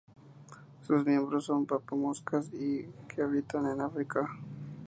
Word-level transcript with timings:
Sus 0.81 1.05
miembros 1.05 1.45
son 1.45 1.67
papamoscas 1.67 2.49
que 2.49 3.21
habitan 3.21 3.67
en 3.67 3.81
África. 3.81 4.27